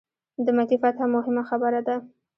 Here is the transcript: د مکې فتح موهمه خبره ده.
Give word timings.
د 0.45 0.47
مکې 0.57 0.77
فتح 0.83 1.03
موهمه 1.13 1.43
خبره 1.49 1.81
ده. 1.87 1.95